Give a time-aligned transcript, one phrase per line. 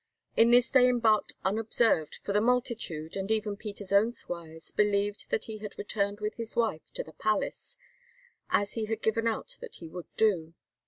[0.35, 5.43] In this they embarked unobserved, for the multitude, and even Peter's own squires believed that
[5.43, 7.77] he had returned with his wife to the palace,
[8.49, 10.55] as he had given out that he would do.